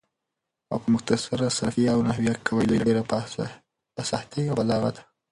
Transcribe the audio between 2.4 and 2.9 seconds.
قواعدو یې له